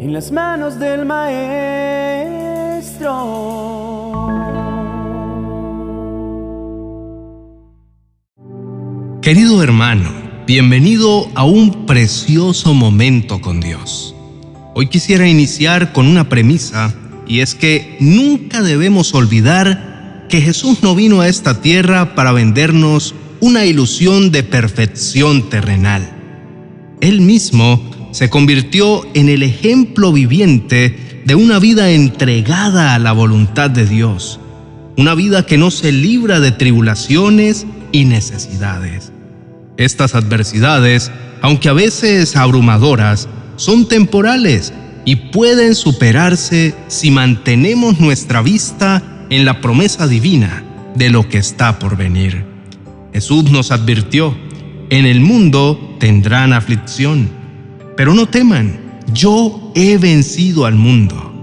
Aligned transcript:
en 0.00 0.14
las 0.14 0.32
manos 0.32 0.78
del 0.78 1.04
Maestro. 1.04 1.50
Querido 9.20 9.62
hermano, 9.62 10.10
bienvenido 10.46 11.28
a 11.34 11.44
un 11.44 11.84
precioso 11.84 12.72
momento 12.72 13.42
con 13.42 13.60
Dios. 13.60 14.14
Hoy 14.74 14.86
quisiera 14.86 15.28
iniciar 15.28 15.92
con 15.92 16.06
una 16.06 16.30
premisa 16.30 16.94
y 17.26 17.40
es 17.40 17.54
que 17.54 17.98
nunca 18.00 18.62
debemos 18.62 19.12
olvidar 19.12 20.24
que 20.30 20.40
Jesús 20.40 20.82
no 20.82 20.94
vino 20.94 21.20
a 21.20 21.28
esta 21.28 21.60
tierra 21.60 22.14
para 22.14 22.32
vendernos 22.32 23.14
una 23.40 23.66
ilusión 23.66 24.30
de 24.30 24.44
perfección 24.44 25.50
terrenal. 25.50 26.10
Él 27.02 27.20
mismo 27.20 27.99
se 28.12 28.30
convirtió 28.30 29.06
en 29.14 29.28
el 29.28 29.42
ejemplo 29.42 30.12
viviente 30.12 31.22
de 31.24 31.34
una 31.34 31.58
vida 31.58 31.90
entregada 31.90 32.94
a 32.94 32.98
la 32.98 33.12
voluntad 33.12 33.70
de 33.70 33.86
Dios, 33.86 34.40
una 34.96 35.14
vida 35.14 35.46
que 35.46 35.58
no 35.58 35.70
se 35.70 35.92
libra 35.92 36.40
de 36.40 36.52
tribulaciones 36.52 37.66
y 37.92 38.04
necesidades. 38.04 39.12
Estas 39.76 40.14
adversidades, 40.14 41.10
aunque 41.40 41.68
a 41.68 41.72
veces 41.72 42.36
abrumadoras, 42.36 43.28
son 43.56 43.86
temporales 43.86 44.72
y 45.04 45.16
pueden 45.16 45.74
superarse 45.74 46.74
si 46.88 47.10
mantenemos 47.10 48.00
nuestra 48.00 48.42
vista 48.42 49.02
en 49.30 49.44
la 49.44 49.60
promesa 49.60 50.06
divina 50.06 50.64
de 50.94 51.10
lo 51.10 51.28
que 51.28 51.38
está 51.38 51.78
por 51.78 51.96
venir. 51.96 52.44
Jesús 53.12 53.50
nos 53.50 53.70
advirtió, 53.70 54.36
en 54.90 55.06
el 55.06 55.20
mundo 55.20 55.96
tendrán 55.98 56.52
aflicción, 56.52 57.39
pero 58.00 58.14
no 58.14 58.30
teman, 58.30 58.80
yo 59.12 59.72
he 59.74 59.98
vencido 59.98 60.64
al 60.64 60.74
mundo. 60.74 61.34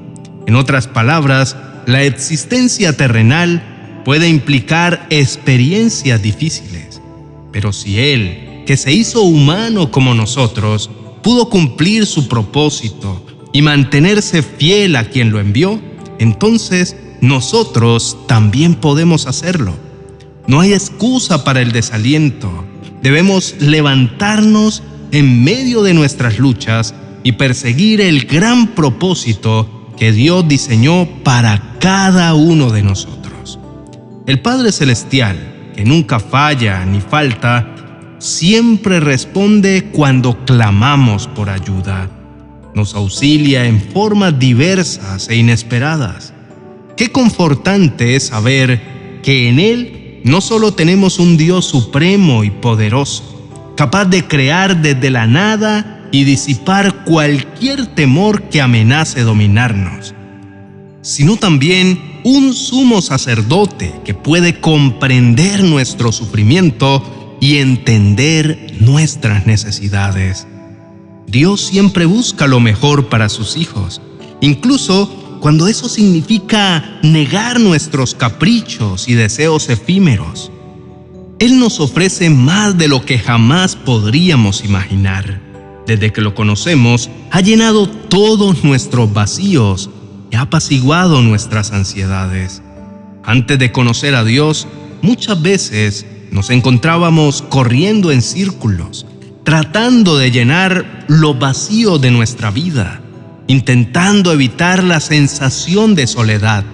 En 0.47 0.55
otras 0.55 0.87
palabras, 0.87 1.55
la 1.85 2.01
existencia 2.01 2.97
terrenal 2.97 4.01
puede 4.03 4.27
implicar 4.27 5.05
experiencias 5.11 6.19
difíciles, 6.19 6.99
pero 7.51 7.71
si 7.71 7.99
Él, 7.99 8.63
que 8.65 8.75
se 8.75 8.91
hizo 8.91 9.21
humano 9.21 9.91
como 9.91 10.15
nosotros, 10.15 10.89
pudo 11.21 11.47
cumplir 11.47 12.07
su 12.07 12.27
propósito 12.27 13.23
y 13.53 13.61
mantenerse 13.61 14.41
fiel 14.41 14.95
a 14.95 15.03
quien 15.03 15.29
lo 15.29 15.39
envió, 15.39 15.79
entonces 16.17 16.95
nosotros 17.21 18.17
también 18.27 18.73
podemos 18.73 19.27
hacerlo. 19.27 19.75
No 20.47 20.61
hay 20.61 20.73
excusa 20.73 21.43
para 21.43 21.61
el 21.61 21.71
desaliento. 21.71 22.65
Debemos 23.03 23.53
levantarnos 23.59 24.81
en 25.11 25.43
medio 25.43 25.83
de 25.83 25.93
nuestras 25.93 26.39
luchas 26.39 26.93
y 27.23 27.33
perseguir 27.33 28.01
el 28.01 28.25
gran 28.25 28.67
propósito 28.67 29.93
que 29.97 30.11
Dios 30.11 30.47
diseñó 30.47 31.07
para 31.23 31.77
cada 31.79 32.33
uno 32.35 32.69
de 32.69 32.83
nosotros. 32.83 33.59
El 34.25 34.39
Padre 34.41 34.71
Celestial, 34.71 35.71
que 35.75 35.83
nunca 35.83 36.19
falla 36.19 36.85
ni 36.85 37.01
falta, 37.01 37.75
siempre 38.19 38.99
responde 38.99 39.89
cuando 39.91 40.45
clamamos 40.45 41.27
por 41.27 41.49
ayuda. 41.49 42.09
Nos 42.73 42.93
auxilia 42.93 43.65
en 43.65 43.81
formas 43.81 44.37
diversas 44.37 45.29
e 45.29 45.35
inesperadas. 45.35 46.33
Qué 46.95 47.11
confortante 47.11 48.15
es 48.15 48.27
saber 48.27 49.19
que 49.23 49.49
en 49.49 49.59
Él 49.59 50.21
no 50.23 50.41
solo 50.41 50.73
tenemos 50.73 51.19
un 51.19 51.37
Dios 51.37 51.65
supremo 51.65 52.43
y 52.43 52.51
poderoso, 52.51 53.36
capaz 53.77 54.05
de 54.05 54.27
crear 54.27 54.81
desde 54.81 55.09
la 55.09 55.27
nada 55.27 56.09
y 56.11 56.23
disipar 56.23 57.05
cualquier 57.05 57.85
temor 57.85 58.43
que 58.49 58.59
amenace 58.59 59.21
dominarnos, 59.21 60.13
sino 61.01 61.37
también 61.37 62.19
un 62.23 62.53
sumo 62.53 63.01
sacerdote 63.01 63.93
que 64.03 64.13
puede 64.13 64.59
comprender 64.59 65.63
nuestro 65.63 66.11
sufrimiento 66.11 67.37
y 67.39 67.57
entender 67.57 68.75
nuestras 68.79 69.45
necesidades. 69.45 70.47
Dios 71.27 71.61
siempre 71.61 72.05
busca 72.05 72.47
lo 72.47 72.59
mejor 72.59 73.09
para 73.09 73.29
sus 73.29 73.57
hijos, 73.57 74.01
incluso 74.41 75.37
cuando 75.39 75.67
eso 75.67 75.87
significa 75.87 76.99
negar 77.03 77.59
nuestros 77.59 78.15
caprichos 78.15 79.07
y 79.07 79.13
deseos 79.13 79.69
efímeros. 79.69 80.51
Él 81.39 81.59
nos 81.59 81.79
ofrece 81.79 82.31
más 82.31 82.77
de 82.79 82.87
lo 82.87 83.05
que 83.05 83.19
jamás 83.19 83.75
podríamos 83.75 84.63
imaginar. 84.63 85.39
Desde 85.85 86.11
que 86.11 86.21
lo 86.21 86.33
conocemos, 86.33 87.11
ha 87.29 87.41
llenado 87.41 87.87
todos 87.87 88.63
nuestros 88.63 89.13
vacíos 89.13 89.91
y 90.31 90.35
ha 90.35 90.41
apaciguado 90.41 91.21
nuestras 91.21 91.71
ansiedades. 91.71 92.63
Antes 93.23 93.59
de 93.59 93.71
conocer 93.71 94.15
a 94.15 94.23
Dios, 94.23 94.67
muchas 95.03 95.39
veces 95.39 96.07
nos 96.31 96.49
encontrábamos 96.49 97.43
corriendo 97.43 98.11
en 98.11 98.23
círculos, 98.23 99.05
tratando 99.43 100.17
de 100.17 100.31
llenar 100.31 101.05
lo 101.07 101.35
vacío 101.35 101.99
de 101.99 102.09
nuestra 102.09 102.49
vida, 102.49 103.01
intentando 103.45 104.33
evitar 104.33 104.83
la 104.83 104.99
sensación 104.99 105.93
de 105.93 106.07
soledad. 106.07 106.65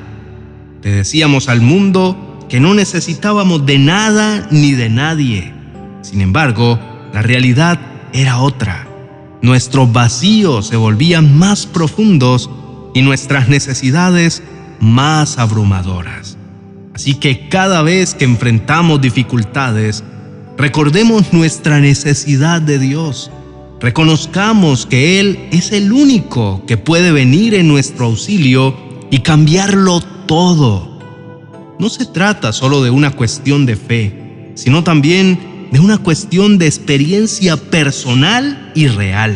Le 0.81 0.91
decíamos 0.91 1.49
al 1.49 1.59
mundo 1.59 2.32
que 2.53 2.59
no 2.59 2.75
necesitábamos 2.75 3.65
de 3.65 3.79
nada 3.79 4.47
ni 4.51 4.73
de 4.73 4.87
nadie. 4.87 5.51
Sin 6.03 6.21
embargo, 6.21 6.79
la 7.11 7.23
realidad 7.23 7.79
era 8.13 8.37
otra. 8.37 8.87
Nuestros 9.41 9.91
vacíos 9.91 10.67
se 10.67 10.75
volvían 10.75 11.35
más 11.35 11.65
profundos 11.65 12.51
y 12.93 13.01
nuestras 13.01 13.49
necesidades 13.49 14.43
más 14.79 15.39
abrumadoras. 15.39 16.37
Así 16.93 17.15
que 17.15 17.49
cada 17.49 17.81
vez 17.81 18.13
que 18.13 18.25
enfrentamos 18.25 19.01
dificultades, 19.01 20.03
recordemos 20.55 21.33
nuestra 21.33 21.79
necesidad 21.79 22.61
de 22.61 22.77
Dios. 22.77 23.31
Reconozcamos 23.79 24.85
que 24.85 25.19
Él 25.19 25.49
es 25.51 25.71
el 25.71 25.91
único 25.91 26.63
que 26.67 26.77
puede 26.77 27.11
venir 27.11 27.55
en 27.55 27.67
nuestro 27.67 28.05
auxilio 28.05 28.77
y 29.09 29.21
cambiarlo 29.21 30.01
todo. 30.27 30.92
No 31.83 31.89
se 31.89 32.05
trata 32.05 32.53
solo 32.53 32.81
de 32.81 32.91
una 32.91 33.11
cuestión 33.11 33.65
de 33.65 33.75
fe, 33.75 34.53
sino 34.55 34.85
también 34.85 35.67
de 35.73 35.81
una 35.81 35.97
cuestión 35.97 36.57
de 36.57 36.65
experiencia 36.65 37.57
personal 37.57 38.71
y 38.73 38.87
real. 38.87 39.35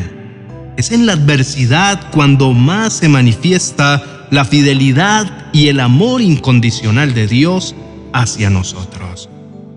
Es 0.78 0.94
en 0.94 1.06
la 1.06 1.12
adversidad 1.12 2.09
cuando 2.09 2.53
más 2.53 2.94
se 2.94 3.09
manifiesta 3.09 4.30
la 4.31 4.46
fidelidad 4.46 5.47
y 5.52 5.68
el 5.68 5.81
amor 5.81 6.22
incondicional 6.22 7.13
de 7.13 7.28
Dios 7.28 7.75
hacia 8.13 8.50
nosotros. 8.50 9.30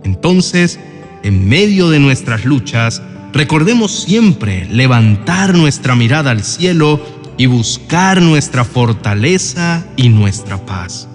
Entonces, 0.05 0.79
en 1.25 1.49
medio 1.49 1.91
de 1.91 1.99
nuestras 1.99 2.45
luchas, 2.45 3.03
recordemos 3.33 3.91
siempre 3.91 4.69
levantar 4.71 5.57
nuestra 5.57 5.97
mirada 5.97 6.31
al 6.31 6.45
cielo 6.45 7.05
y 7.37 7.47
buscar 7.47 8.23
nuestra 8.23 8.65
fortaleza 8.65 9.85
y 9.97 10.09
nuestra 10.09 10.65
paz. 10.65 11.10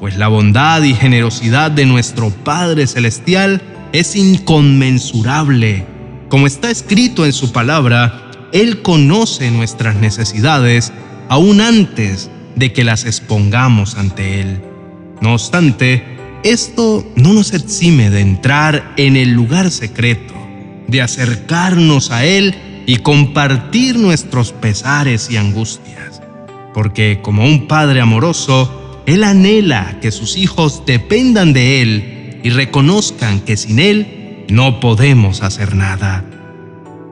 Pues 0.00 0.16
la 0.16 0.28
bondad 0.28 0.82
y 0.82 0.94
generosidad 0.94 1.70
de 1.70 1.84
nuestro 1.84 2.30
Padre 2.30 2.86
Celestial 2.86 3.60
es 3.92 4.16
inconmensurable. 4.16 5.84
Como 6.30 6.46
está 6.46 6.70
escrito 6.70 7.26
en 7.26 7.34
su 7.34 7.52
palabra, 7.52 8.30
Él 8.54 8.80
conoce 8.80 9.50
nuestras 9.50 9.96
necesidades 9.96 10.90
aún 11.28 11.60
antes 11.60 12.30
de 12.56 12.72
que 12.72 12.82
las 12.82 13.04
expongamos 13.04 13.96
ante 13.96 14.40
Él. 14.40 14.62
No 15.20 15.34
obstante, 15.34 16.02
esto 16.44 17.06
no 17.14 17.34
nos 17.34 17.52
exime 17.52 18.08
de 18.08 18.20
entrar 18.20 18.94
en 18.96 19.18
el 19.18 19.32
lugar 19.32 19.70
secreto, 19.70 20.32
de 20.88 21.02
acercarnos 21.02 22.10
a 22.10 22.24
Él 22.24 22.54
y 22.86 22.96
compartir 22.96 23.98
nuestros 23.98 24.52
pesares 24.52 25.30
y 25.30 25.36
angustias, 25.36 26.22
porque 26.72 27.20
como 27.20 27.44
un 27.44 27.68
Padre 27.68 28.00
amoroso, 28.00 28.79
Él 29.10 29.24
anhela 29.24 29.98
que 30.00 30.12
sus 30.12 30.36
hijos 30.36 30.84
dependan 30.86 31.52
de 31.52 31.82
Él 31.82 32.40
y 32.44 32.50
reconozcan 32.50 33.40
que 33.40 33.56
sin 33.56 33.80
Él 33.80 34.44
no 34.48 34.78
podemos 34.78 35.42
hacer 35.42 35.74
nada. 35.74 36.24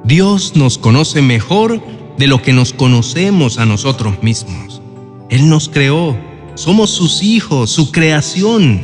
Dios 0.05 0.53
nos 0.55 0.79
conoce 0.79 1.23
mejor 1.23 1.83
de 2.17 2.29
lo 2.29 2.41
que 2.41 2.53
nos 2.53 2.73
conocemos 2.73 3.59
a 3.59 3.67
nosotros 3.67 4.23
mismos. 4.23 4.81
Él 5.29 5.49
nos 5.49 5.69
creó, 5.69 6.17
somos 6.55 6.91
sus 6.91 7.25
hijos, 7.25 7.71
su 7.71 7.91
creación. 7.91 8.81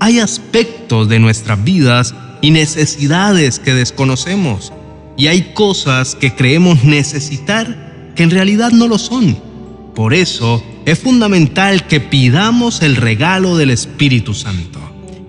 Hay 0.00 0.18
aspectos 0.18 1.08
de 1.08 1.20
nuestras 1.20 1.62
vidas 1.62 2.16
y 2.40 2.50
necesidades 2.50 3.60
que 3.60 3.74
desconocemos. 3.74 4.72
Y 5.16 5.28
hay 5.28 5.52
cosas 5.54 6.16
que 6.16 6.34
creemos 6.34 6.82
necesitar 6.82 8.12
que 8.16 8.24
en 8.24 8.30
realidad 8.30 8.72
no 8.72 8.88
lo 8.88 8.98
son. 8.98 9.38
Por 9.94 10.14
eso 10.14 10.60
es 10.86 10.98
fundamental 10.98 11.86
que 11.86 12.00
pidamos 12.00 12.82
el 12.82 12.96
regalo 12.96 13.56
del 13.56 13.70
Espíritu 13.70 14.34
Santo. 14.34 14.80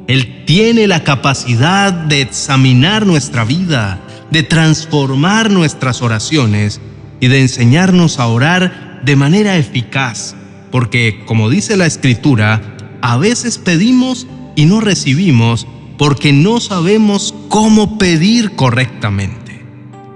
Él 0.07 0.43
tiene 0.45 0.87
la 0.87 1.03
capacidad 1.03 1.93
de 1.93 2.21
examinar 2.21 3.05
nuestra 3.05 3.45
vida, 3.45 4.01
de 4.31 4.43
transformar 4.43 5.51
nuestras 5.51 6.01
oraciones 6.01 6.81
y 7.19 7.27
de 7.27 7.41
enseñarnos 7.41 8.19
a 8.19 8.27
orar 8.27 9.01
de 9.03 9.15
manera 9.15 9.57
eficaz, 9.57 10.35
porque, 10.71 11.23
como 11.25 11.49
dice 11.49 11.77
la 11.77 11.85
Escritura, 11.85 12.61
a 13.01 13.17
veces 13.17 13.57
pedimos 13.57 14.27
y 14.55 14.65
no 14.65 14.81
recibimos 14.81 15.67
porque 15.97 16.33
no 16.33 16.59
sabemos 16.59 17.33
cómo 17.47 17.97
pedir 17.97 18.51
correctamente. 18.55 19.63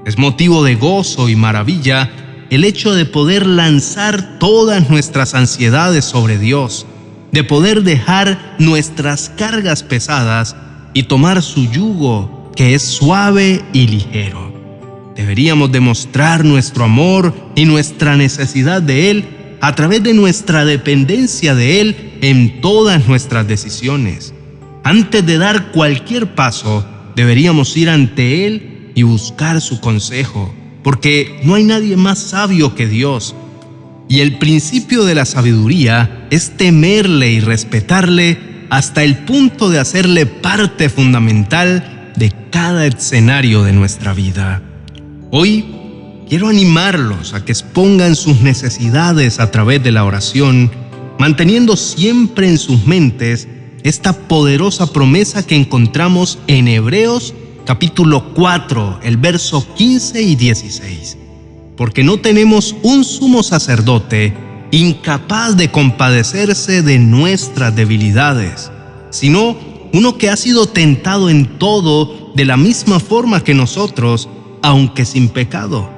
Es 0.05 0.17
motivo 0.17 0.63
de 0.63 0.75
gozo 0.75 1.29
y 1.29 1.35
maravilla 1.35 2.09
el 2.55 2.63
hecho 2.63 2.93
de 2.93 3.05
poder 3.05 3.45
lanzar 3.45 4.39
todas 4.39 4.89
nuestras 4.89 5.33
ansiedades 5.33 6.05
sobre 6.05 6.37
Dios, 6.37 6.85
de 7.33 7.43
poder 7.43 7.83
dejar 7.83 8.55
nuestras 8.59 9.29
cargas 9.29 9.83
pesadas 9.83 10.55
y 10.93 11.03
tomar 11.03 11.43
su 11.43 11.69
yugo 11.69 12.53
que 12.55 12.73
es 12.73 12.81
suave 12.81 13.61
y 13.73 13.87
ligero. 13.87 14.53
Deberíamos 15.17 15.69
demostrar 15.69 16.45
nuestro 16.45 16.85
amor 16.85 17.35
y 17.55 17.65
nuestra 17.65 18.15
necesidad 18.15 18.81
de 18.81 19.11
Él 19.11 19.25
a 19.59 19.75
través 19.75 20.01
de 20.01 20.13
nuestra 20.13 20.63
dependencia 20.63 21.55
de 21.55 21.81
Él 21.81 22.17
en 22.21 22.61
todas 22.61 23.05
nuestras 23.05 23.45
decisiones. 23.49 24.33
Antes 24.85 25.25
de 25.25 25.37
dar 25.37 25.73
cualquier 25.73 26.35
paso, 26.35 26.85
deberíamos 27.17 27.75
ir 27.75 27.89
ante 27.89 28.47
Él 28.47 28.91
y 28.95 29.03
buscar 29.03 29.59
su 29.59 29.81
consejo 29.81 30.53
porque 30.85 31.39
no 31.41 31.55
hay 31.55 31.63
nadie 31.63 31.97
más 31.97 32.19
sabio 32.19 32.75
que 32.75 32.85
Dios. 32.85 33.33
Y 34.07 34.19
el 34.19 34.37
principio 34.37 35.03
de 35.03 35.15
la 35.15 35.25
sabiduría 35.25 36.27
es 36.29 36.57
temerle 36.57 37.31
y 37.31 37.39
respetarle 37.39 38.67
hasta 38.69 39.03
el 39.03 39.17
punto 39.17 39.71
de 39.71 39.79
hacerle 39.79 40.27
parte 40.27 40.89
fundamental 40.89 42.11
de 42.15 42.31
cada 42.51 42.85
escenario 42.85 43.63
de 43.63 43.73
nuestra 43.73 44.13
vida. 44.13 44.61
Hoy 45.31 45.65
quiero 46.29 46.49
animarlos 46.49 47.33
a 47.33 47.43
que 47.43 47.53
expongan 47.53 48.15
sus 48.15 48.41
necesidades 48.41 49.39
a 49.39 49.49
través 49.49 49.81
de 49.81 49.91
la 49.91 50.05
oración, 50.05 50.69
manteniendo 51.17 51.77
siempre 51.77 52.47
en 52.47 52.59
sus 52.59 52.85
mentes 52.85 53.47
esta 53.81 54.13
poderosa 54.13 54.85
promesa 54.93 55.47
que 55.47 55.55
encontramos 55.55 56.37
en 56.45 56.67
Hebreos 56.67 57.33
capítulo 57.65 58.33
4, 58.33 58.99
el 59.03 59.17
verso 59.17 59.65
15 59.75 60.21
y 60.21 60.35
16. 60.35 61.17
Porque 61.75 62.03
no 62.03 62.17
tenemos 62.17 62.75
un 62.83 63.03
sumo 63.03 63.43
sacerdote 63.43 64.33
incapaz 64.71 65.57
de 65.57 65.71
compadecerse 65.71 66.81
de 66.81 66.99
nuestras 66.99 67.75
debilidades, 67.75 68.71
sino 69.09 69.57
uno 69.93 70.17
que 70.17 70.29
ha 70.29 70.35
sido 70.35 70.67
tentado 70.67 71.29
en 71.29 71.57
todo 71.57 72.31
de 72.35 72.45
la 72.45 72.57
misma 72.57 72.99
forma 72.99 73.43
que 73.43 73.53
nosotros, 73.53 74.29
aunque 74.61 75.05
sin 75.05 75.29
pecado. 75.29 75.89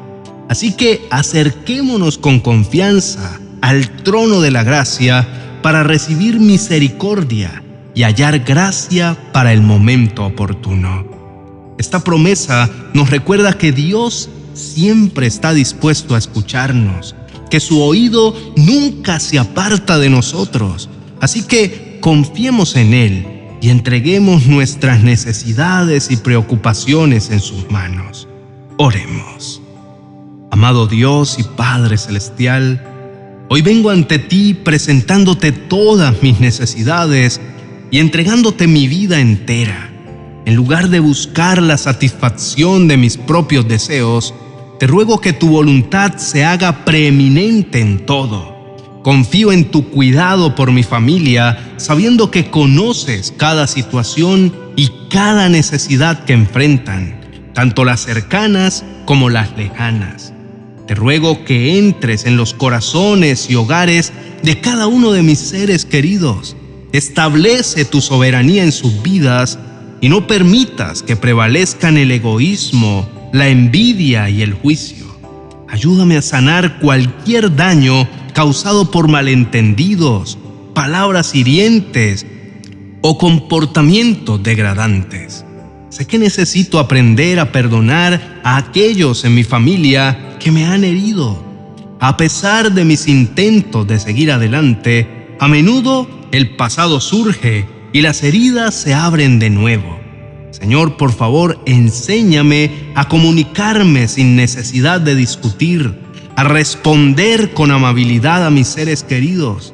Así 0.50 0.74
que 0.74 1.06
acerquémonos 1.10 2.18
con 2.18 2.40
confianza 2.40 3.40
al 3.62 3.90
trono 4.04 4.40
de 4.40 4.52
la 4.52 4.64
gracia 4.64 5.28
para 5.62 5.84
recibir 5.84 6.40
misericordia 6.40 7.64
y 7.96 8.04
hallar 8.04 8.40
gracia 8.40 9.18
para 9.34 9.52
el 9.52 9.62
momento 9.62 10.26
oportuno. 10.26 11.17
Esta 11.78 12.04
promesa 12.04 12.70
nos 12.94 13.10
recuerda 13.12 13.54
que 13.54 13.72
Dios 13.72 14.30
siempre 14.54 15.28
está 15.28 15.54
dispuesto 15.54 16.16
a 16.16 16.18
escucharnos, 16.18 17.16
que 17.52 17.60
su 17.60 17.82
oído 17.82 18.36
nunca 18.56 19.20
se 19.20 19.38
aparta 19.38 20.00
de 20.00 20.10
nosotros. 20.10 20.90
Así 21.22 21.44
que 21.44 22.00
confiemos 22.02 22.76
en 22.76 22.94
Él 22.94 23.28
y 23.62 23.70
entreguemos 23.70 24.48
nuestras 24.48 25.04
necesidades 25.04 26.10
y 26.10 26.18
preocupaciones 26.18 27.30
en 27.30 27.40
sus 27.40 27.70
manos. 27.70 28.28
Oremos. 28.78 29.62
Amado 30.52 30.88
Dios 30.88 31.38
y 31.38 31.44
Padre 31.44 31.98
Celestial, 31.98 32.84
hoy 33.50 33.62
vengo 33.62 33.92
ante 33.92 34.18
ti 34.18 34.56
presentándote 34.56 35.52
todas 35.52 36.24
mis 36.24 36.40
necesidades 36.40 37.40
y 37.92 38.00
entregándote 38.00 38.66
mi 38.68 38.88
vida 38.88 39.20
entera. 39.20 39.92
En 40.48 40.56
lugar 40.56 40.88
de 40.88 41.02
buscar 41.02 41.62
la 41.62 41.78
satisfacción 41.78 42.88
de 42.88 42.96
mis 42.96 43.18
propios 43.18 43.68
deseos, 43.68 44.34
te 44.80 44.88
ruego 44.88 45.20
que 45.20 45.34
tu 45.34 45.50
voluntad 45.50 46.16
se 46.16 46.46
haga 46.46 46.86
preeminente 46.86 47.82
en 47.82 48.06
todo. 48.06 48.56
Confío 49.04 49.52
en 49.52 49.66
tu 49.66 49.90
cuidado 49.90 50.56
por 50.56 50.72
mi 50.72 50.84
familia, 50.84 51.74
sabiendo 51.76 52.32
que 52.32 52.50
conoces 52.50 53.34
cada 53.36 53.68
situación 53.68 54.56
y 54.78 54.90
cada 55.10 55.50
necesidad 55.50 56.24
que 56.24 56.32
enfrentan, 56.32 57.20
tanto 57.54 57.84
las 57.84 58.00
cercanas 58.00 58.86
como 59.04 59.30
las 59.30 59.52
lejanas. 59.58 60.32
Te 60.88 60.96
ruego 60.96 61.44
que 61.44 61.78
entres 61.78 62.24
en 62.24 62.38
los 62.38 62.54
corazones 62.54 63.50
y 63.50 63.56
hogares 63.56 64.14
de 64.44 64.62
cada 64.62 64.88
uno 64.88 65.12
de 65.12 65.24
mis 65.24 65.40
seres 65.40 65.84
queridos. 65.84 66.56
Establece 66.94 67.84
tu 67.84 68.00
soberanía 68.00 68.64
en 68.64 68.72
sus 68.72 69.04
vidas 69.04 69.60
y 70.02 70.10
no 70.10 70.28
permitas 70.28 71.04
que 71.04 71.16
prevalezcan 71.16 71.98
el 71.98 72.12
egoísmo, 72.12 73.08
la 73.34 73.48
envidia 73.48 74.30
y 74.30 74.42
el 74.42 74.54
juicio. 74.54 75.06
Ayúdame 75.70 76.18
a 76.18 76.22
sanar 76.22 76.80
cualquier 76.80 77.56
daño 77.56 78.08
causado 78.34 78.92
por 78.92 79.08
malentendidos, 79.08 80.38
palabras 80.74 81.36
hirientes 81.36 82.26
o 83.02 83.18
comportamientos 83.18 84.42
degradantes. 84.42 85.44
Sé 85.90 86.06
que 86.06 86.20
necesito 86.20 86.80
aprender 86.80 87.40
a 87.40 87.52
perdonar 87.52 88.42
a 88.44 88.58
aquellos 88.58 89.26
en 89.26 89.34
mi 89.34 89.44
familia 89.44 90.38
que 90.40 90.52
me 90.52 90.66
han 90.66 90.84
herido. 90.84 91.44
A 92.00 92.16
pesar 92.18 92.72
de 92.72 92.86
mis 92.86 93.08
intentos 93.08 93.88
de 93.88 94.00
seguir 94.00 94.32
adelante, 94.32 95.36
a 95.40 95.48
menudo 95.48 96.08
el 96.32 96.56
pasado 96.56 97.00
surge 97.00 97.66
y 97.94 98.02
las 98.02 98.24
heridas 98.24 98.76
se 98.76 98.94
abren 98.94 99.40
de 99.40 99.50
nuevo. 99.50 100.00
Señor, 100.52 100.98
por 100.98 101.12
favor, 101.14 101.60
enséñame 101.66 102.72
a 102.96 103.08
comunicarme 103.08 104.08
sin 104.08 104.36
necesidad 104.36 105.00
de 105.02 105.16
discutir, 105.16 105.94
a 106.36 106.44
responder 106.44 107.54
con 107.54 107.72
amabilidad 107.72 108.46
a 108.46 108.50
mis 108.50 108.68
seres 108.68 109.04
queridos. 109.04 109.74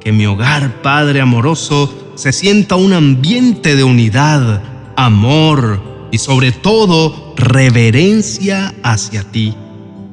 Que 0.00 0.12
mi 0.12 0.26
hogar, 0.26 0.82
Padre 0.82 1.20
amoroso, 1.20 2.12
se 2.16 2.32
sienta 2.32 2.76
un 2.76 2.92
ambiente 2.92 3.76
de 3.76 3.84
unidad, 3.84 4.62
amor 4.96 6.08
y 6.10 6.18
sobre 6.18 6.52
todo 6.52 7.34
reverencia 7.36 8.74
hacia 8.82 9.24
ti. 9.24 9.54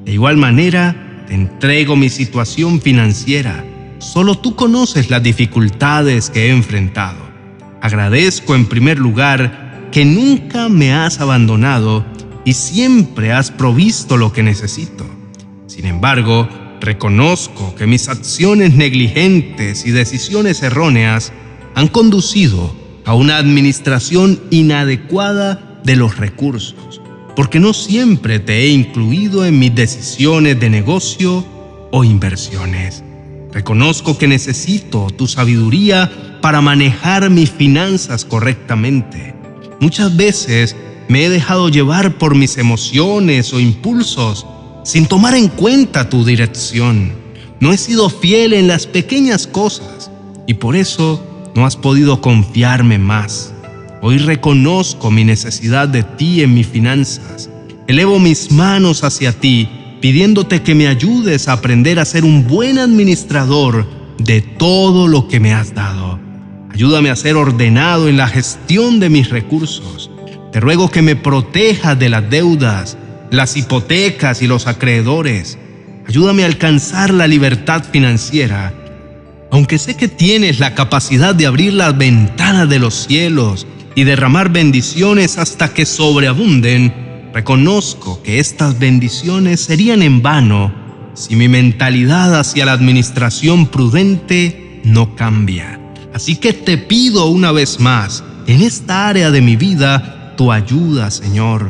De 0.05 0.13
igual 0.13 0.37
manera, 0.37 1.23
te 1.27 1.33
entrego 1.33 1.95
mi 1.95 2.09
situación 2.09 2.81
financiera. 2.81 3.63
Solo 3.99 4.35
tú 4.37 4.55
conoces 4.55 5.09
las 5.09 5.21
dificultades 5.21 6.29
que 6.29 6.47
he 6.47 6.49
enfrentado. 6.51 7.28
Agradezco 7.81 8.55
en 8.55 8.65
primer 8.65 8.99
lugar 8.99 9.89
que 9.91 10.05
nunca 10.05 10.69
me 10.69 10.93
has 10.93 11.19
abandonado 11.19 12.05
y 12.45 12.53
siempre 12.53 13.31
has 13.31 13.51
provisto 13.51 14.17
lo 14.17 14.33
que 14.33 14.43
necesito. 14.43 15.05
Sin 15.67 15.85
embargo, 15.85 16.47
reconozco 16.81 17.75
que 17.75 17.87
mis 17.87 18.09
acciones 18.09 18.73
negligentes 18.73 19.85
y 19.85 19.91
decisiones 19.91 20.61
erróneas 20.61 21.31
han 21.75 21.87
conducido 21.87 22.75
a 23.05 23.13
una 23.13 23.37
administración 23.37 24.39
inadecuada 24.49 25.79
de 25.83 25.95
los 25.95 26.17
recursos, 26.17 27.01
porque 27.35 27.59
no 27.59 27.73
siempre 27.73 28.39
te 28.39 28.61
he 28.61 28.69
incluido 28.69 29.45
en 29.45 29.57
mis 29.57 29.73
decisiones 29.73 30.59
de 30.59 30.69
negocio 30.69 31.45
o 31.91 32.03
inversiones. 32.03 33.03
Reconozco 33.51 34.17
que 34.17 34.27
necesito 34.27 35.07
tu 35.09 35.27
sabiduría 35.27 36.37
para 36.41 36.61
manejar 36.61 37.29
mis 37.29 37.49
finanzas 37.49 38.23
correctamente. 38.23 39.33
Muchas 39.79 40.15
veces 40.15 40.75
me 41.07 41.25
he 41.25 41.29
dejado 41.29 41.69
llevar 41.69 42.17
por 42.17 42.35
mis 42.35 42.57
emociones 42.57 43.51
o 43.53 43.59
impulsos 43.59 44.45
sin 44.83 45.07
tomar 45.07 45.33
en 45.33 45.47
cuenta 45.47 46.09
tu 46.09 46.23
dirección. 46.23 47.11
No 47.59 47.73
he 47.73 47.77
sido 47.77 48.09
fiel 48.09 48.53
en 48.53 48.67
las 48.67 48.85
pequeñas 48.85 49.47
cosas 49.47 50.11
y 50.45 50.53
por 50.55 50.75
eso 50.75 51.51
no 51.55 51.65
has 51.65 51.75
podido 51.75 52.21
confiarme 52.21 52.99
más. 52.99 53.53
Hoy 54.01 54.19
reconozco 54.19 55.09
mi 55.11 55.23
necesidad 55.23 55.87
de 55.87 56.03
ti 56.03 56.43
en 56.43 56.53
mis 56.53 56.67
finanzas. 56.67 57.49
Elevo 57.87 58.19
mis 58.19 58.51
manos 58.51 59.03
hacia 59.03 59.33
ti 59.33 59.67
pidiéndote 60.01 60.61
que 60.61 60.75
me 60.75 60.87
ayudes 60.87 61.47
a 61.47 61.53
aprender 61.53 61.99
a 61.99 62.05
ser 62.05 62.23
un 62.23 62.47
buen 62.47 62.77
administrador 62.79 63.85
de 64.17 64.41
todo 64.41 65.07
lo 65.07 65.27
que 65.27 65.39
me 65.39 65.53
has 65.53 65.73
dado. 65.73 66.19
Ayúdame 66.71 67.09
a 67.09 67.15
ser 67.15 67.35
ordenado 67.35 68.07
en 68.07 68.17
la 68.17 68.27
gestión 68.27 68.99
de 68.99 69.09
mis 69.09 69.29
recursos. 69.29 70.09
Te 70.51 70.59
ruego 70.59 70.89
que 70.89 71.01
me 71.01 71.15
protejas 71.15 71.97
de 71.99 72.09
las 72.09 72.29
deudas, 72.29 72.97
las 73.31 73.57
hipotecas 73.57 74.41
y 74.41 74.47
los 74.47 74.67
acreedores. 74.67 75.57
Ayúdame 76.07 76.43
a 76.43 76.47
alcanzar 76.47 77.13
la 77.13 77.27
libertad 77.27 77.83
financiera. 77.83 78.73
Aunque 79.51 79.77
sé 79.77 79.95
que 79.95 80.07
tienes 80.07 80.59
la 80.59 80.75
capacidad 80.75 81.35
de 81.35 81.47
abrir 81.47 81.73
las 81.73 81.97
ventanas 81.97 82.69
de 82.69 82.79
los 82.79 82.93
cielos 83.07 83.67
y 83.95 84.03
derramar 84.03 84.49
bendiciones 84.49 85.37
hasta 85.37 85.73
que 85.73 85.85
sobreabunden, 85.85 87.08
reconozco 87.33 88.21
que 88.23 88.39
estas 88.39 88.79
bendiciones 88.79 89.61
serían 89.61 90.01
en 90.01 90.21
vano 90.21 90.73
si 91.13 91.35
mi 91.35 91.47
mentalidad 91.47 92.39
hacia 92.39 92.65
la 92.65 92.71
administración 92.71 93.67
prudente 93.67 94.81
no 94.83 95.15
cambia. 95.15 95.79
Así 96.13 96.35
que 96.37 96.53
te 96.53 96.77
pido 96.77 97.27
una 97.27 97.51
vez 97.51 97.79
más, 97.79 98.23
en 98.47 98.61
esta 98.61 99.07
área 99.07 99.29
de 99.29 99.41
mi 99.41 99.55
vida, 99.55 100.33
tu 100.37 100.51
ayuda, 100.51 101.11
Señor. 101.11 101.69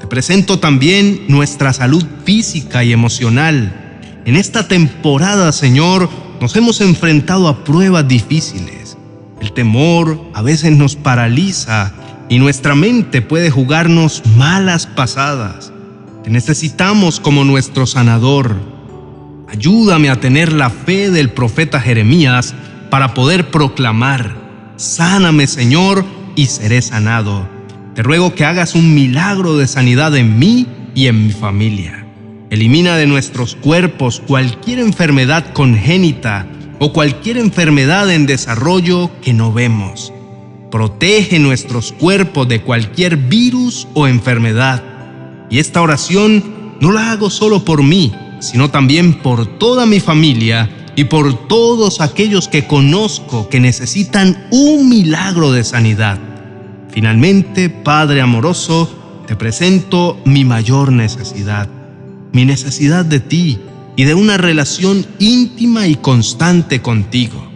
Te 0.00 0.06
presento 0.06 0.58
también 0.58 1.24
nuestra 1.28 1.72
salud 1.72 2.04
física 2.24 2.84
y 2.84 2.92
emocional. 2.92 4.00
En 4.24 4.36
esta 4.36 4.68
temporada, 4.68 5.52
Señor, 5.52 6.08
nos 6.40 6.56
hemos 6.56 6.80
enfrentado 6.80 7.48
a 7.48 7.64
pruebas 7.64 8.06
difíciles. 8.06 8.96
El 9.40 9.52
temor 9.52 10.30
a 10.32 10.42
veces 10.42 10.76
nos 10.76 10.96
paraliza 10.96 11.92
y 12.28 12.38
nuestra 12.38 12.74
mente 12.74 13.22
puede 13.22 13.50
jugarnos 13.50 14.22
malas 14.36 14.86
pasadas. 14.86 15.72
Te 16.22 16.30
necesitamos 16.30 17.20
como 17.20 17.44
nuestro 17.44 17.86
sanador. 17.86 18.56
Ayúdame 19.48 20.08
a 20.08 20.20
tener 20.20 20.52
la 20.52 20.70
fe 20.70 21.10
del 21.10 21.30
profeta 21.30 21.80
Jeremías 21.80 22.54
para 22.90 23.12
poder 23.12 23.50
proclamar, 23.50 24.34
sáname 24.76 25.46
Señor 25.46 26.04
y 26.34 26.46
seré 26.46 26.80
sanado. 26.80 27.46
Te 27.94 28.02
ruego 28.02 28.34
que 28.34 28.44
hagas 28.44 28.74
un 28.74 28.94
milagro 28.94 29.56
de 29.56 29.66
sanidad 29.66 30.16
en 30.16 30.38
mí 30.38 30.66
y 30.94 31.06
en 31.06 31.26
mi 31.26 31.32
familia. 31.32 32.06
Elimina 32.50 32.96
de 32.96 33.06
nuestros 33.06 33.54
cuerpos 33.54 34.22
cualquier 34.26 34.78
enfermedad 34.78 35.52
congénita 35.52 36.46
o 36.78 36.92
cualquier 36.92 37.36
enfermedad 37.36 38.10
en 38.10 38.26
desarrollo 38.26 39.10
que 39.20 39.34
no 39.34 39.52
vemos. 39.52 40.13
Protege 40.74 41.38
nuestros 41.38 41.92
cuerpos 41.92 42.48
de 42.48 42.60
cualquier 42.60 43.16
virus 43.16 43.86
o 43.94 44.08
enfermedad. 44.08 44.82
Y 45.48 45.60
esta 45.60 45.80
oración 45.80 46.42
no 46.80 46.90
la 46.90 47.12
hago 47.12 47.30
solo 47.30 47.64
por 47.64 47.84
mí, 47.84 48.12
sino 48.40 48.72
también 48.72 49.22
por 49.22 49.46
toda 49.46 49.86
mi 49.86 50.00
familia 50.00 50.68
y 50.96 51.04
por 51.04 51.46
todos 51.46 52.00
aquellos 52.00 52.48
que 52.48 52.66
conozco 52.66 53.48
que 53.48 53.60
necesitan 53.60 54.48
un 54.50 54.88
milagro 54.88 55.52
de 55.52 55.62
sanidad. 55.62 56.18
Finalmente, 56.90 57.70
Padre 57.70 58.20
amoroso, 58.20 59.22
te 59.28 59.36
presento 59.36 60.20
mi 60.24 60.44
mayor 60.44 60.90
necesidad, 60.90 61.68
mi 62.32 62.44
necesidad 62.44 63.04
de 63.04 63.20
ti 63.20 63.60
y 63.94 64.02
de 64.02 64.14
una 64.14 64.38
relación 64.38 65.06
íntima 65.20 65.86
y 65.86 65.94
constante 65.94 66.82
contigo. 66.82 67.53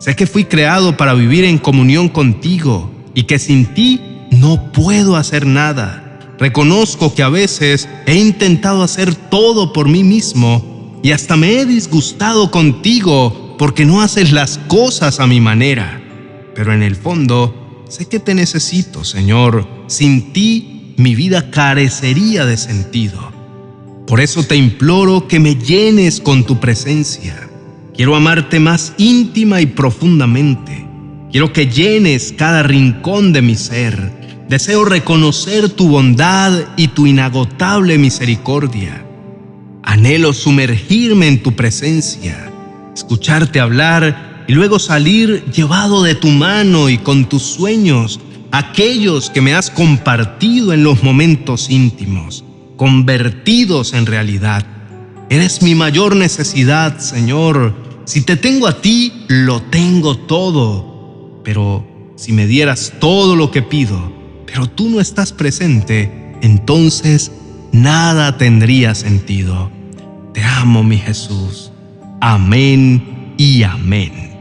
Sé 0.00 0.16
que 0.16 0.26
fui 0.26 0.44
creado 0.44 0.96
para 0.96 1.12
vivir 1.12 1.44
en 1.44 1.58
comunión 1.58 2.08
contigo 2.08 2.90
y 3.14 3.24
que 3.24 3.38
sin 3.38 3.66
ti 3.74 4.00
no 4.30 4.72
puedo 4.72 5.14
hacer 5.14 5.44
nada. 5.44 6.18
Reconozco 6.38 7.14
que 7.14 7.22
a 7.22 7.28
veces 7.28 7.86
he 8.06 8.14
intentado 8.14 8.82
hacer 8.82 9.14
todo 9.14 9.74
por 9.74 9.90
mí 9.90 10.02
mismo 10.02 10.98
y 11.02 11.12
hasta 11.12 11.36
me 11.36 11.60
he 11.60 11.66
disgustado 11.66 12.50
contigo 12.50 13.56
porque 13.58 13.84
no 13.84 14.00
haces 14.00 14.32
las 14.32 14.56
cosas 14.68 15.20
a 15.20 15.26
mi 15.26 15.38
manera. 15.38 16.02
Pero 16.54 16.72
en 16.72 16.82
el 16.82 16.96
fondo, 16.96 17.84
sé 17.90 18.06
que 18.06 18.20
te 18.20 18.34
necesito, 18.34 19.04
Señor. 19.04 19.68
Sin 19.86 20.32
ti, 20.32 20.94
mi 20.96 21.14
vida 21.14 21.50
carecería 21.50 22.46
de 22.46 22.56
sentido. 22.56 23.32
Por 24.06 24.22
eso 24.22 24.44
te 24.44 24.56
imploro 24.56 25.28
que 25.28 25.40
me 25.40 25.56
llenes 25.56 26.20
con 26.20 26.44
tu 26.44 26.58
presencia 26.58 27.49
Quiero 28.00 28.16
amarte 28.16 28.60
más 28.60 28.94
íntima 28.96 29.60
y 29.60 29.66
profundamente. 29.66 30.86
Quiero 31.30 31.52
que 31.52 31.66
llenes 31.66 32.32
cada 32.34 32.62
rincón 32.62 33.34
de 33.34 33.42
mi 33.42 33.56
ser. 33.56 34.10
Deseo 34.48 34.86
reconocer 34.86 35.68
tu 35.68 35.86
bondad 35.86 36.50
y 36.78 36.88
tu 36.88 37.06
inagotable 37.06 37.98
misericordia. 37.98 39.04
Anhelo 39.82 40.32
sumergirme 40.32 41.28
en 41.28 41.42
tu 41.42 41.54
presencia, 41.54 42.50
escucharte 42.94 43.60
hablar 43.60 44.46
y 44.48 44.54
luego 44.54 44.78
salir 44.78 45.44
llevado 45.52 46.02
de 46.02 46.14
tu 46.14 46.28
mano 46.28 46.88
y 46.88 46.96
con 46.96 47.28
tus 47.28 47.42
sueños, 47.42 48.18
aquellos 48.50 49.28
que 49.28 49.42
me 49.42 49.52
has 49.52 49.68
compartido 49.68 50.72
en 50.72 50.84
los 50.84 51.02
momentos 51.02 51.68
íntimos, 51.68 52.46
convertidos 52.78 53.92
en 53.92 54.06
realidad. 54.06 54.64
Eres 55.28 55.60
mi 55.60 55.74
mayor 55.74 56.16
necesidad, 56.16 56.98
Señor 56.98 57.89
si 58.10 58.22
te 58.22 58.36
tengo 58.36 58.66
a 58.66 58.82
ti, 58.82 59.12
lo 59.28 59.62
tengo 59.62 60.18
todo. 60.18 61.40
Pero 61.44 61.86
si 62.16 62.32
me 62.32 62.48
dieras 62.48 62.94
todo 62.98 63.36
lo 63.36 63.52
que 63.52 63.62
pido, 63.62 64.12
pero 64.46 64.66
tú 64.66 64.90
no 64.90 65.00
estás 65.00 65.32
presente, 65.32 66.34
entonces 66.42 67.30
nada 67.70 68.36
tendría 68.36 68.96
sentido. 68.96 69.70
Te 70.34 70.42
amo, 70.42 70.82
mi 70.82 70.98
Jesús. 70.98 71.70
Amén 72.20 73.34
y 73.38 73.62
amén. 73.62 74.32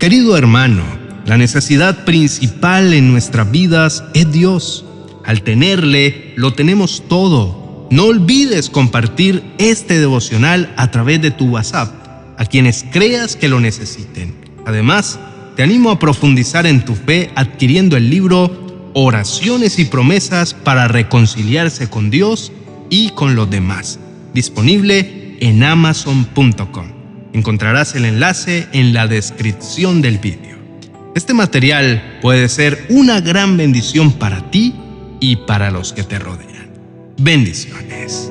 Querido 0.00 0.36
hermano, 0.36 0.82
la 1.26 1.36
necesidad 1.36 2.04
principal 2.04 2.92
en 2.92 3.12
nuestras 3.12 3.48
vidas 3.52 4.02
es 4.14 4.32
Dios. 4.32 4.84
Al 5.24 5.42
tenerle, 5.42 6.32
lo 6.34 6.54
tenemos 6.54 7.04
todo. 7.08 7.86
No 7.92 8.06
olvides 8.06 8.68
compartir 8.68 9.44
este 9.58 10.00
devocional 10.00 10.74
a 10.76 10.90
través 10.90 11.22
de 11.22 11.30
tu 11.30 11.50
WhatsApp 11.50 12.05
a 12.38 12.46
quienes 12.46 12.84
creas 12.90 13.36
que 13.36 13.48
lo 13.48 13.60
necesiten. 13.60 14.34
Además, 14.66 15.18
te 15.56 15.62
animo 15.62 15.90
a 15.90 15.98
profundizar 15.98 16.66
en 16.66 16.84
tu 16.84 16.94
fe 16.94 17.30
adquiriendo 17.34 17.96
el 17.96 18.10
libro 18.10 18.66
Oraciones 18.94 19.78
y 19.78 19.84
promesas 19.84 20.54
para 20.54 20.88
reconciliarse 20.88 21.88
con 21.88 22.10
Dios 22.10 22.52
y 22.88 23.10
con 23.10 23.34
los 23.34 23.50
demás, 23.50 23.98
disponible 24.32 25.36
en 25.40 25.62
amazon.com. 25.62 26.92
Encontrarás 27.32 27.94
el 27.94 28.06
enlace 28.06 28.66
en 28.72 28.94
la 28.94 29.06
descripción 29.06 30.00
del 30.00 30.18
vídeo. 30.18 30.56
Este 31.14 31.34
material 31.34 32.18
puede 32.22 32.48
ser 32.48 32.86
una 32.88 33.20
gran 33.20 33.56
bendición 33.56 34.12
para 34.12 34.50
ti 34.50 34.74
y 35.20 35.36
para 35.36 35.70
los 35.70 35.92
que 35.92 36.02
te 36.02 36.18
rodean. 36.18 36.70
Bendiciones. 37.18 38.30